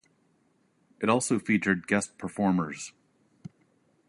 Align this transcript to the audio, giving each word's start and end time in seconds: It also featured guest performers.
It 0.99 1.09
also 1.09 1.37
featured 1.37 1.85
guest 1.87 2.17
performers. 2.17 2.93